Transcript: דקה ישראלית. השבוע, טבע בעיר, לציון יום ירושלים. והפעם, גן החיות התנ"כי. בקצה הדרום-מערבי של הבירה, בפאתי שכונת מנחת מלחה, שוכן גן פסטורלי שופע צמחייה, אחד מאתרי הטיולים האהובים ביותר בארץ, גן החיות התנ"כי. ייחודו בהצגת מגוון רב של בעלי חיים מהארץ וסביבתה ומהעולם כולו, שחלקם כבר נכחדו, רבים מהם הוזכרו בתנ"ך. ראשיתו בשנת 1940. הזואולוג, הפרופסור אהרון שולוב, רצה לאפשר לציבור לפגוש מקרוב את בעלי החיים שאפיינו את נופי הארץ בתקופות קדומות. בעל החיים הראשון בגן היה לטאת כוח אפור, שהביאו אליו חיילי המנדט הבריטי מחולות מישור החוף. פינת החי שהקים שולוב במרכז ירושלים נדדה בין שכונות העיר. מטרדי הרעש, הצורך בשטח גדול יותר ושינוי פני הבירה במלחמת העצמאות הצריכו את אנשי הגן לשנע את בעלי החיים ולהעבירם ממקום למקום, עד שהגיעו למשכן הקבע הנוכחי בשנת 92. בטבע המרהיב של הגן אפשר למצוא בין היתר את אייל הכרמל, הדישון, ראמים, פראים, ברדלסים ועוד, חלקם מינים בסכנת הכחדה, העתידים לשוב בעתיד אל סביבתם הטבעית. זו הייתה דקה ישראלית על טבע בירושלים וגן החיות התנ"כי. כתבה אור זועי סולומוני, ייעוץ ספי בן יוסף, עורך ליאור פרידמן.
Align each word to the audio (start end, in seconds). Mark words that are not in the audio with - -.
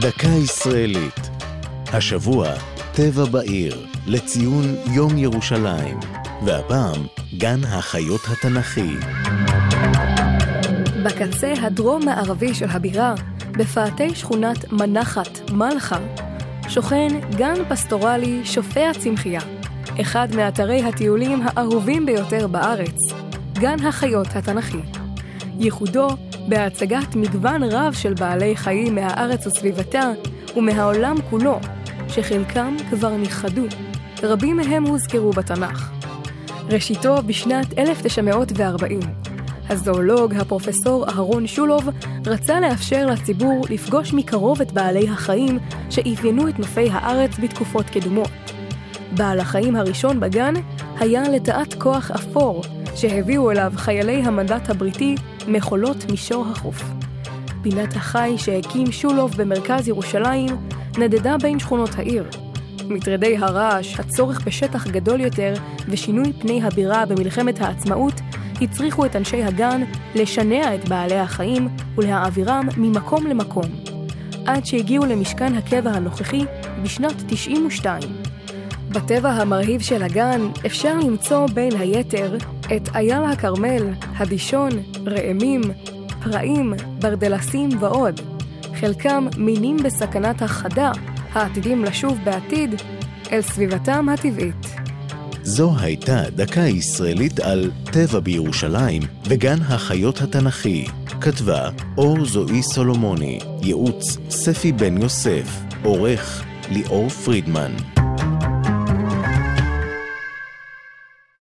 דקה 0.00 0.28
ישראלית. 0.28 1.30
השבוע, 1.92 2.48
טבע 2.92 3.24
בעיר, 3.24 3.86
לציון 4.06 4.74
יום 4.92 5.18
ירושלים. 5.18 6.00
והפעם, 6.44 7.06
גן 7.38 7.64
החיות 7.64 8.20
התנ"כי. 8.28 8.96
בקצה 11.04 11.52
הדרום-מערבי 11.62 12.54
של 12.54 12.66
הבירה, 12.68 13.14
בפאתי 13.50 14.14
שכונת 14.14 14.72
מנחת 14.72 15.50
מלחה, 15.50 15.98
שוכן 16.68 17.08
גן 17.36 17.64
פסטורלי 17.68 18.40
שופע 18.44 18.90
צמחייה, 18.98 19.40
אחד 20.00 20.28
מאתרי 20.36 20.82
הטיולים 20.82 21.42
האהובים 21.44 22.06
ביותר 22.06 22.46
בארץ, 22.46 22.98
גן 23.52 23.86
החיות 23.86 24.28
התנ"כי. 24.34 24.80
ייחודו 25.58 26.08
בהצגת 26.50 27.16
מגוון 27.16 27.62
רב 27.62 27.92
של 27.92 28.14
בעלי 28.14 28.56
חיים 28.56 28.94
מהארץ 28.94 29.46
וסביבתה 29.46 30.12
ומהעולם 30.56 31.16
כולו, 31.30 31.60
שחלקם 32.08 32.76
כבר 32.90 33.16
נכחדו, 33.16 33.62
רבים 34.22 34.56
מהם 34.56 34.86
הוזכרו 34.86 35.30
בתנ"ך. 35.30 35.90
ראשיתו 36.70 37.16
בשנת 37.26 37.78
1940. 37.78 39.00
הזואולוג, 39.68 40.34
הפרופסור 40.34 41.08
אהרון 41.08 41.46
שולוב, 41.46 41.88
רצה 42.26 42.60
לאפשר 42.60 43.06
לציבור 43.06 43.66
לפגוש 43.70 44.12
מקרוב 44.12 44.60
את 44.60 44.72
בעלי 44.72 45.08
החיים 45.08 45.58
שאפיינו 45.90 46.48
את 46.48 46.58
נופי 46.58 46.90
הארץ 46.90 47.30
בתקופות 47.42 47.90
קדומות. 47.90 48.30
בעל 49.16 49.40
החיים 49.40 49.76
הראשון 49.76 50.20
בגן 50.20 50.54
היה 50.98 51.22
לטאת 51.28 51.74
כוח 51.74 52.10
אפור, 52.10 52.62
שהביאו 52.94 53.50
אליו 53.50 53.72
חיילי 53.76 54.22
המנדט 54.22 54.70
הבריטי 54.70 55.14
מחולות 55.48 56.10
מישור 56.10 56.46
החוף. 56.50 56.82
פינת 57.62 57.96
החי 57.96 58.34
שהקים 58.36 58.92
שולוב 58.92 59.36
במרכז 59.36 59.88
ירושלים 59.88 60.48
נדדה 60.98 61.36
בין 61.42 61.58
שכונות 61.58 61.90
העיר. 61.98 62.24
מטרדי 62.88 63.36
הרעש, 63.36 64.00
הצורך 64.00 64.46
בשטח 64.46 64.86
גדול 64.86 65.20
יותר 65.20 65.54
ושינוי 65.88 66.32
פני 66.40 66.62
הבירה 66.62 67.06
במלחמת 67.06 67.60
העצמאות 67.60 68.20
הצריכו 68.62 69.06
את 69.06 69.16
אנשי 69.16 69.42
הגן 69.42 69.82
לשנע 70.14 70.74
את 70.74 70.88
בעלי 70.88 71.18
החיים 71.18 71.68
ולהעבירם 71.96 72.68
ממקום 72.76 73.26
למקום, 73.26 73.64
עד 74.46 74.66
שהגיעו 74.66 75.06
למשכן 75.06 75.54
הקבע 75.54 75.90
הנוכחי 75.90 76.44
בשנת 76.82 77.14
92. 77.28 78.29
בטבע 78.92 79.30
המרהיב 79.30 79.80
של 79.80 80.02
הגן 80.02 80.40
אפשר 80.66 80.98
למצוא 80.98 81.46
בין 81.54 81.76
היתר 81.78 82.36
את 82.76 82.88
אייל 82.94 83.24
הכרמל, 83.24 83.82
הדישון, 84.16 84.70
ראמים, 85.06 85.60
פראים, 86.24 86.72
ברדלסים 86.98 87.68
ועוד, 87.80 88.20
חלקם 88.80 89.26
מינים 89.36 89.76
בסכנת 89.76 90.42
הכחדה, 90.42 90.92
העתידים 91.32 91.84
לשוב 91.84 92.18
בעתיד 92.24 92.74
אל 93.32 93.42
סביבתם 93.42 94.08
הטבעית. 94.08 94.66
זו 95.42 95.72
הייתה 95.80 96.22
דקה 96.30 96.60
ישראלית 96.60 97.40
על 97.40 97.70
טבע 97.84 98.20
בירושלים 98.20 99.02
וגן 99.24 99.58
החיות 99.68 100.20
התנ"כי. 100.20 100.84
כתבה 101.20 101.70
אור 101.98 102.24
זועי 102.24 102.62
סולומוני, 102.62 103.38
ייעוץ 103.62 104.16
ספי 104.30 104.72
בן 104.72 105.02
יוסף, 105.02 105.60
עורך 105.82 106.44
ליאור 106.70 107.08
פרידמן. 107.08 107.99